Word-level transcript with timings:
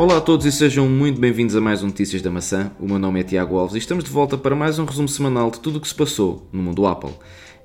Olá 0.00 0.16
a 0.16 0.20
todos 0.22 0.46
e 0.46 0.50
sejam 0.50 0.88
muito 0.88 1.20
bem-vindos 1.20 1.54
a 1.54 1.60
mais 1.60 1.82
um 1.82 1.88
Notícias 1.88 2.22
da 2.22 2.30
Maçã. 2.30 2.72
O 2.80 2.86
meu 2.86 2.98
nome 2.98 3.20
é 3.20 3.22
Tiago 3.22 3.58
Alves 3.58 3.74
e 3.74 3.78
estamos 3.78 4.02
de 4.02 4.08
volta 4.08 4.38
para 4.38 4.56
mais 4.56 4.78
um 4.78 4.86
resumo 4.86 5.06
semanal 5.06 5.50
de 5.50 5.60
tudo 5.60 5.76
o 5.76 5.80
que 5.80 5.86
se 5.86 5.94
passou 5.94 6.48
no 6.50 6.62
mundo 6.62 6.86
Apple. 6.86 7.12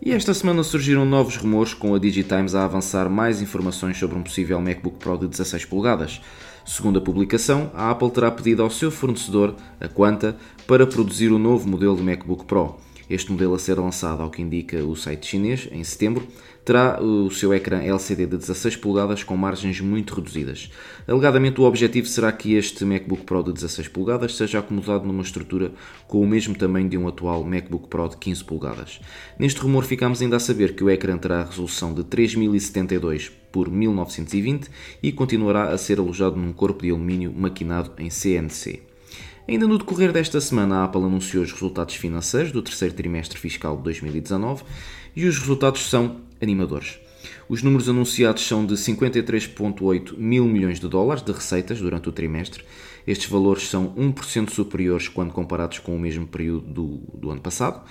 E 0.01 0.11
esta 0.11 0.33
semana 0.33 0.61
surgiram 0.61 1.05
novos 1.05 1.37
rumores, 1.37 1.73
com 1.73 1.95
a 1.95 1.97
Digitimes 1.97 2.53
a 2.53 2.65
avançar 2.65 3.09
mais 3.09 3.41
informações 3.41 3.97
sobre 3.97 4.17
um 4.17 4.21
possível 4.21 4.59
MacBook 4.59 4.97
Pro 4.97 5.17
de 5.17 5.29
16 5.29 5.63
polegadas. 5.63 6.19
Segundo 6.65 6.99
a 6.99 7.01
publicação, 7.01 7.71
a 7.73 7.89
Apple 7.89 8.11
terá 8.11 8.29
pedido 8.29 8.63
ao 8.63 8.69
seu 8.69 8.91
fornecedor, 8.91 9.55
a 9.79 9.87
Quanta, 9.87 10.35
para 10.67 10.85
produzir 10.85 11.31
o 11.31 11.39
novo 11.39 11.69
modelo 11.69 11.95
de 11.95 12.03
MacBook 12.03 12.43
Pro. 12.43 12.75
Este 13.09 13.31
modelo 13.31 13.53
a 13.53 13.59
ser 13.59 13.79
lançado, 13.79 14.23
ao 14.23 14.31
que 14.31 14.41
indica 14.41 14.83
o 14.83 14.95
site 14.95 15.27
chinês, 15.27 15.69
em 15.71 15.83
setembro, 15.83 16.27
terá 16.63 16.99
o 16.99 17.29
seu 17.29 17.53
ecrã 17.53 17.79
LCD 17.79 18.25
de 18.25 18.37
16 18.37 18.77
polegadas 18.77 19.23
com 19.23 19.37
margens 19.37 19.79
muito 19.79 20.15
reduzidas. 20.15 20.71
Alegadamente, 21.07 21.61
o 21.61 21.65
objetivo 21.65 22.07
será 22.07 22.31
que 22.31 22.55
este 22.55 22.83
MacBook 22.83 23.23
Pro 23.23 23.43
de 23.43 23.53
16 23.53 23.87
polegadas 23.89 24.35
seja 24.35 24.57
acomodado 24.57 25.05
numa 25.05 25.21
estrutura 25.21 25.71
com 26.07 26.19
o 26.19 26.27
mesmo 26.27 26.55
tamanho 26.55 26.89
de 26.89 26.97
um 26.97 27.07
atual 27.07 27.43
MacBook 27.43 27.87
Pro 27.87 28.09
de 28.09 28.17
15 28.17 28.43
polegadas. 28.43 28.99
Neste 29.37 29.59
rumor, 29.59 29.83
ficamos 29.83 30.21
ainda 30.21 30.37
a 30.37 30.39
saber 30.39 30.75
que 30.75 30.83
o 30.83 30.89
ecrã 30.89 31.15
terá 31.17 31.41
a 31.41 31.45
resolução 31.45 31.93
de 31.93 32.03
3072 32.03 33.31
por 33.51 33.69
1920 33.69 34.67
e 35.03 35.11
continuará 35.11 35.69
a 35.69 35.77
ser 35.77 35.99
alojado 35.99 36.35
num 36.35 36.51
corpo 36.51 36.81
de 36.81 36.89
alumínio 36.89 37.31
maquinado 37.31 37.91
em 37.99 38.09
CNC. 38.09 38.94
Ainda 39.47 39.67
no 39.67 39.77
decorrer 39.77 40.11
desta 40.11 40.41
semana, 40.41 40.77
a 40.77 40.83
Apple 40.85 41.03
anunciou 41.03 41.43
os 41.43 41.51
resultados 41.51 41.93
financeiros 41.95 42.51
do 42.51 42.63
terceiro 42.63 42.95
trimestre 42.95 43.37
fiscal 43.37 43.77
de 43.77 43.83
2019 43.83 44.63
e 45.15 45.27
os 45.27 45.37
resultados 45.37 45.87
são 45.87 46.17
animadores. 46.41 46.99
Os 47.47 47.61
números 47.61 47.87
anunciados 47.89 48.45
são 48.45 48.65
de 48.65 48.75
53,8 48.75 50.17
mil 50.17 50.45
milhões 50.45 50.79
de 50.79 50.87
dólares 50.87 51.23
de 51.23 51.31
receitas 51.31 51.79
durante 51.79 52.09
o 52.09 52.11
trimestre. 52.11 52.63
Estes 53.07 53.29
valores 53.29 53.67
são 53.67 53.93
1% 53.95 54.49
superiores 54.49 55.07
quando 55.07 55.31
comparados 55.31 55.79
com 55.79 55.95
o 55.95 55.99
mesmo 55.99 56.25
período 56.25 56.65
do, 56.65 56.87
do 57.13 57.31
ano 57.31 57.41
passado 57.41 57.83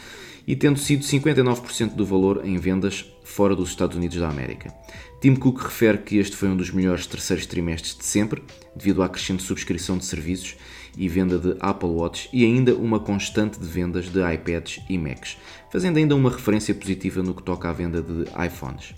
e 0.46 0.54
tendo 0.54 0.78
sido 0.78 1.04
59% 1.04 1.94
do 1.94 2.04
valor 2.04 2.42
em 2.44 2.56
vendas 2.58 3.04
fora 3.22 3.56
dos 3.56 3.70
Estados 3.70 3.96
Unidos 3.96 4.18
da 4.18 4.28
América. 4.28 4.74
Tim 5.20 5.34
Cook 5.36 5.62
refere 5.62 5.98
que 5.98 6.18
este 6.18 6.36
foi 6.36 6.48
um 6.48 6.56
dos 6.56 6.70
melhores 6.70 7.06
terceiros 7.06 7.46
trimestres 7.46 7.96
de 7.96 8.04
sempre, 8.04 8.42
devido 8.76 9.02
à 9.02 9.08
crescente 9.08 9.42
subscrição 9.42 9.96
de 9.96 10.04
serviços 10.04 10.56
e 10.96 11.08
venda 11.08 11.38
de 11.38 11.56
Apple 11.60 11.88
Watch 11.88 12.28
e 12.32 12.44
ainda 12.44 12.74
uma 12.74 13.00
constante 13.00 13.58
de 13.58 13.66
vendas 13.66 14.10
de 14.10 14.20
iPads 14.20 14.82
e 14.88 14.98
Macs, 14.98 15.38
fazendo 15.72 15.96
ainda 15.96 16.14
uma 16.14 16.30
referência 16.30 16.74
positiva 16.74 17.22
no 17.22 17.34
que 17.34 17.42
toca 17.42 17.70
à 17.70 17.72
venda 17.72 18.02
de 18.02 18.24
iPhones. 18.46 18.94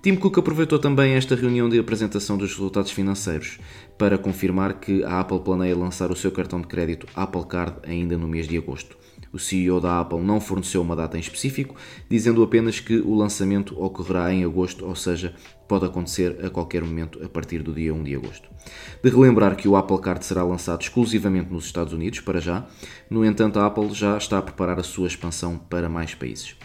Tim 0.00 0.14
Cook 0.14 0.38
aproveitou 0.38 0.78
também 0.78 1.14
esta 1.14 1.34
reunião 1.34 1.68
de 1.68 1.76
apresentação 1.76 2.38
dos 2.38 2.52
resultados 2.52 2.92
financeiros 2.92 3.58
para 3.98 4.16
confirmar 4.16 4.74
que 4.74 5.02
a 5.02 5.18
Apple 5.18 5.40
planeia 5.40 5.76
lançar 5.76 6.12
o 6.12 6.16
seu 6.16 6.30
cartão 6.30 6.60
de 6.60 6.68
crédito 6.68 7.08
Apple 7.16 7.44
Card 7.44 7.78
ainda 7.82 8.16
no 8.16 8.28
mês 8.28 8.46
de 8.46 8.56
agosto. 8.56 8.96
O 9.32 9.40
CEO 9.40 9.80
da 9.80 9.98
Apple 9.98 10.20
não 10.20 10.40
forneceu 10.40 10.82
uma 10.82 10.94
data 10.94 11.16
em 11.16 11.20
específico, 11.20 11.74
dizendo 12.08 12.44
apenas 12.44 12.78
que 12.78 12.98
o 13.00 13.12
lançamento 13.12 13.78
ocorrerá 13.82 14.32
em 14.32 14.44
agosto, 14.44 14.86
ou 14.86 14.94
seja, 14.94 15.34
pode 15.66 15.84
acontecer 15.84 16.44
a 16.44 16.48
qualquer 16.48 16.82
momento 16.84 17.20
a 17.22 17.28
partir 17.28 17.60
do 17.60 17.74
dia 17.74 17.92
1 17.92 18.04
de 18.04 18.14
agosto. 18.14 18.48
De 19.02 19.10
relembrar 19.10 19.56
que 19.56 19.66
o 19.66 19.74
Apple 19.74 19.98
Card 20.00 20.24
será 20.24 20.44
lançado 20.44 20.80
exclusivamente 20.80 21.52
nos 21.52 21.66
Estados 21.66 21.92
Unidos, 21.92 22.20
para 22.20 22.40
já, 22.40 22.66
no 23.10 23.24
entanto, 23.24 23.58
a 23.58 23.66
Apple 23.66 23.92
já 23.92 24.16
está 24.16 24.38
a 24.38 24.42
preparar 24.42 24.78
a 24.78 24.84
sua 24.84 25.08
expansão 25.08 25.58
para 25.58 25.88
mais 25.88 26.14
países. 26.14 26.56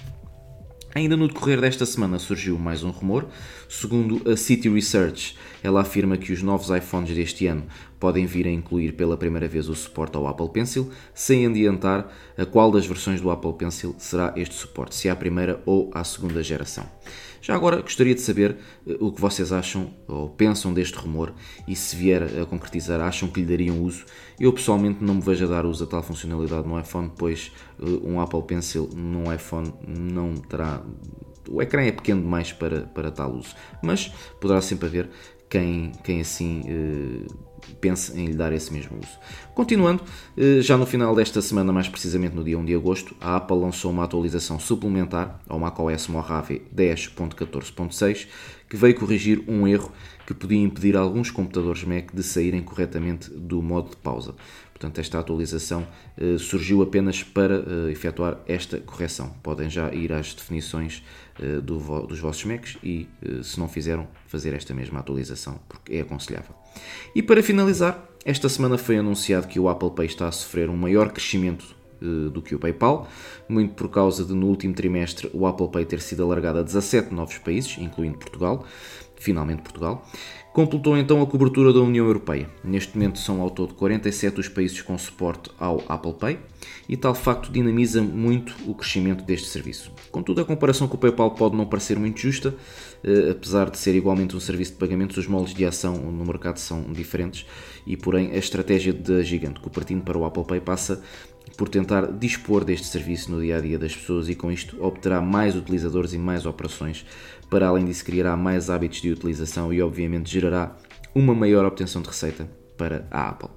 Ainda 0.96 1.18
no 1.18 1.28
decorrer 1.28 1.59
desta 1.59 1.88
semana 1.88 2.20
surgiu 2.20 2.59
mais 2.59 2.84
um 2.84 2.92
rumor. 2.92 3.28
Segundo 3.68 4.22
a 4.30 4.38
City 4.38 4.70
Research, 4.70 5.36
ela 5.64 5.81
afirma 5.81 6.18
que 6.18 6.31
os 6.31 6.44
novos 6.44 6.70
iPhones 6.70 7.16
deste 7.16 7.48
ano 7.48 7.66
podem 8.03 8.25
vir 8.25 8.46
a 8.47 8.52
incluir 8.52 8.97
pela 8.97 9.16
primeira 9.16 9.47
vez 9.47 9.69
o 9.69 9.74
suporte 9.74 10.18
ao 10.18 10.28
Apple 10.28 10.50
Pencil, 10.50 10.91
sem 11.14 11.47
adiantar 11.47 12.12
a 12.38 12.46
qual 12.46 12.69
das 12.69 12.86
versões 12.86 13.22
do 13.22 13.31
Apple 13.31 13.53
Pencil 13.53 13.96
será 13.97 14.34
este 14.36 14.56
suporte, 14.56 14.94
se 14.94 15.08
é 15.08 15.12
a 15.12 15.16
primeira 15.16 15.64
ou 15.66 15.90
a 15.94 16.03
segunda 16.03 16.44
geração. 16.44 16.86
Já 17.42 17.56
agora 17.56 17.81
gostaria 17.81 18.13
de 18.13 18.19
saber 18.19 18.58
eh, 18.86 18.97
o 19.00 19.09
que 19.09 19.22
vocês 19.22 19.53
acham 19.53 19.94
ou 20.06 20.28
pensam 20.28 20.74
deste 20.74 20.97
rumor 20.97 21.34
e 21.66 21.78
se 21.78 21.96
vier 21.96 22.24
a 22.42 22.46
concretizar, 22.46 23.00
acham 23.00 23.30
que 23.30 23.40
lhe 23.40 23.46
dariam 23.46 23.81
uso. 23.81 24.03
Eu 24.38 24.52
pessoalmente 24.52 25.02
não 25.02 25.16
me 25.16 25.22
vejo 25.22 25.46
a 25.46 25.47
dar 25.47 25.66
uso 25.66 25.86
a 25.86 25.88
tal 25.88 26.03
funcionalidade 26.03 26.68
no 26.68 26.78
iPhone, 26.78 27.09
pois 27.18 27.53
eh, 27.80 27.86
um 28.03 28.19
Apple 28.19 28.44
Pencil 28.44 28.90
num 28.94 29.34
iPhone 29.34 29.74
não 29.88 30.34
terá. 30.34 30.84
O 31.50 31.62
ecrã 31.62 31.81
é 31.84 31.92
pequeno 31.94 32.22
demais 32.22 32.52
para, 32.52 32.81
para 32.81 33.09
tal 33.12 33.31
uso, 33.31 33.56
mas 33.81 34.12
poderá 34.42 34.59
sempre 34.59 34.88
haver 34.88 35.09
quem, 35.50 35.94
quem 36.03 36.19
assim. 36.19 36.63
Eh, 36.68 37.53
pense 37.79 38.18
em 38.18 38.28
lhe 38.28 38.34
dar 38.34 38.51
esse 38.53 38.72
mesmo 38.72 38.97
uso. 38.97 39.19
Continuando, 39.53 40.03
eh, 40.38 40.62
já 40.62 40.78
no 40.78 40.85
final 40.85 41.16
desta 41.16 41.41
semana, 41.41 41.72
mais 41.72 41.88
precisamente 41.88 42.35
no 42.35 42.44
dia 42.44 42.57
1 42.57 42.66
de 42.66 42.75
agosto, 42.75 43.16
a 43.19 43.35
Apple 43.35 43.57
lançou 43.57 43.91
uma 43.91 44.03
atualização 44.03 44.59
suplementar 44.59 45.40
ao 45.47 45.59
macOS 45.59 46.07
Mojave 46.07 46.62
10.14.6 46.75 48.28
que 48.69 48.78
veio 48.78 48.96
corrigir 48.96 49.44
um 49.47 49.68
erro 49.68 49.91
que 50.25 50.34
podia 50.34 50.57
impedir 50.57 50.96
alguns 50.96 51.29
computadores 51.29 51.84
Mac 51.84 52.12
de 52.13 52.24
saírem 52.24 52.62
corretamente 52.62 53.29
do 53.29 53.62
modo 53.62 53.91
de 53.91 53.97
pausa. 53.97 54.34
Portanto, 54.83 54.99
esta 54.99 55.17
atualização 55.17 55.88
eh, 56.17 56.38
surgiu 56.38 56.81
apenas 56.81 57.23
para 57.23 57.55
eh, 57.55 57.91
efetuar 57.91 58.39
esta 58.45 58.77
correção. 58.81 59.33
Podem 59.41 59.69
já 59.69 59.89
ir 59.94 60.11
às 60.11 60.33
definições 60.33 61.01
eh, 61.41 61.61
do, 61.61 61.77
dos 62.05 62.19
vossos 62.19 62.44
Macs 62.44 62.77
e, 62.83 63.07
se 63.41 63.57
não 63.57 63.69
fizeram, 63.69 64.05
fazer 64.27 64.53
esta 64.53 64.73
mesma 64.73 64.99
atualização, 64.99 65.57
porque 65.69 65.94
é 65.94 66.01
aconselhável. 66.01 66.53
E 67.16 67.23
para 67.23 67.41
finalizar, 67.41 68.09
esta 68.25 68.49
semana 68.49 68.77
foi 68.77 68.97
anunciado 68.97 69.47
que 69.47 69.57
o 69.57 69.69
Apple 69.69 69.91
Pay 69.91 70.07
está 70.07 70.27
a 70.27 70.31
sofrer 70.33 70.69
um 70.69 70.75
maior 70.75 71.13
crescimento 71.13 71.73
do 72.31 72.41
que 72.41 72.56
o 72.56 72.59
PayPal, 72.59 73.08
muito 73.47 73.74
por 73.74 73.90
causa 73.90 74.25
de 74.25 74.34
no 74.34 74.47
último 74.47 74.74
trimestre 74.74 75.30
o 75.34 75.47
Apple 75.47 75.69
Pay 75.69 75.86
ter 75.86 76.02
sido 76.02 76.24
alargado 76.24 76.59
a 76.59 76.64
17 76.64 77.14
novos 77.14 77.38
países, 77.38 77.78
incluindo 77.78 78.18
Portugal, 78.18 78.66
finalmente 79.16 79.62
Portugal. 79.62 80.06
Completou 80.53 80.96
então 80.96 81.19
a 81.19 81.25
cobertura 81.25 81.74
da 81.74 81.80
União 81.80 82.06
Europeia. 82.06 82.47
Neste 82.63 82.96
momento 82.96 83.18
são 83.18 83.42
ao 83.42 83.50
todo 83.50 83.74
47 83.74 84.40
os 84.40 84.47
países 84.47 84.80
com 84.84 84.96
suporte 85.00 85.50
ao 85.58 85.81
Apple 85.90 86.13
Pay 86.13 86.40
e 86.88 86.96
tal 86.96 87.16
facto 87.16 87.52
dinamiza 87.52 88.03
muito 88.03 88.56
o 88.68 88.75
crescimento 88.75 89.24
deste 89.24 89.47
serviço. 89.47 89.92
Contudo, 90.12 90.42
a 90.42 90.46
comparação 90.46 90.88
com 90.88 90.96
o 90.96 91.00
PayPal 91.00 91.31
pode 91.31 91.56
não 91.56 91.66
parecer 91.66 91.97
muito 91.97 92.19
justa, 92.19 92.53
eh, 93.03 93.31
apesar 93.31 93.72
de 93.72 93.80
ser 93.80 93.96
igualmente 93.96 94.36
um 94.36 94.40
serviço 94.40 94.74
de 94.74 94.78
pagamentos, 94.78 95.18
os 95.18 95.25
moldes 95.25 95.56
de 95.56 95.66
ação 95.66 95.96
no 95.96 96.24
mercado 96.24 96.58
são 96.58 96.84
diferentes 96.84 97.47
e, 97.88 97.97
porém, 97.97 98.31
a 98.31 98.38
estratégia 98.38 98.94
da 98.94 99.24
gigante 99.24 99.59
Cupertino 99.59 100.03
para 100.03 100.19
o 100.19 100.24
Apple 100.24 100.46
Pay 100.46 100.62
passa 100.62 101.02
por 101.58 101.69
tentar 101.69 102.12
dispor 102.12 102.64
deste 102.64 102.88
serviço 102.88 103.31
no 103.31 103.41
dia 103.41 103.58
a 103.58 103.62
dia 103.62 103.78
das 103.78 103.96
pessoas 103.96 104.30
e 104.30 104.36
com 104.36 104.52
isto 104.52 104.84
obterá 104.84 105.22
mais 105.22 105.56
utilizadores 105.56 106.14
e 106.14 106.18
mais 106.18 106.46
operações. 106.46 107.06
Para 107.50 107.68
além 107.68 107.86
disso, 107.86 108.03
criará 108.06 108.36
mais 108.36 108.69
hábitos 108.69 109.02
de 109.02 109.12
utilização 109.12 109.72
e, 109.72 109.81
obviamente, 109.81 110.31
gerará 110.31 110.75
uma 111.13 111.36
maior 111.36 111.66
obtenção 111.66 112.02
de 112.02 112.08
receita 112.08 112.50
para 112.78 113.08
a 113.12 113.30
Apple. 113.30 113.50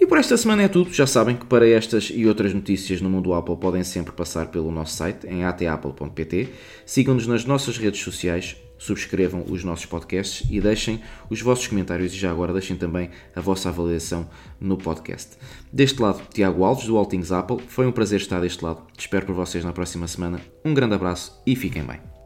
E 0.00 0.06
por 0.06 0.16
esta 0.16 0.36
semana 0.36 0.62
é 0.62 0.68
tudo. 0.68 0.92
Já 0.92 1.06
sabem 1.06 1.36
que 1.36 1.44
para 1.44 1.68
estas 1.68 2.10
e 2.14 2.26
outras 2.26 2.54
notícias 2.54 3.00
no 3.00 3.10
mundo 3.10 3.34
Apple 3.34 3.56
podem 3.56 3.82
sempre 3.82 4.12
passar 4.12 4.46
pelo 4.46 4.70
nosso 4.70 4.96
site 4.96 5.26
em 5.26 5.44
atapple.pt. 5.44 6.48
Sigam-nos 6.86 7.26
nas 7.26 7.44
nossas 7.44 7.76
redes 7.76 8.00
sociais 8.00 8.56
subscrevam 8.78 9.44
os 9.48 9.64
nossos 9.64 9.86
podcasts 9.86 10.46
e 10.50 10.60
deixem 10.60 11.02
os 11.28 11.42
vossos 11.42 11.66
comentários 11.66 12.12
e 12.14 12.16
já 12.16 12.30
agora 12.30 12.52
deixem 12.52 12.76
também 12.76 13.10
a 13.34 13.40
vossa 13.40 13.68
avaliação 13.68 14.28
no 14.60 14.76
podcast. 14.76 15.36
Deste 15.72 16.00
lado, 16.00 16.22
Tiago 16.32 16.64
Alves, 16.64 16.86
do 16.86 16.96
All 16.96 17.06
Things 17.06 17.32
Apple. 17.32 17.58
Foi 17.66 17.86
um 17.86 17.92
prazer 17.92 18.20
estar 18.20 18.40
deste 18.40 18.64
lado. 18.64 18.82
Espero 18.96 19.26
por 19.26 19.34
vocês 19.34 19.64
na 19.64 19.72
próxima 19.72 20.06
semana. 20.06 20.40
Um 20.64 20.72
grande 20.72 20.94
abraço 20.94 21.42
e 21.46 21.54
fiquem 21.54 21.84
bem. 21.84 22.17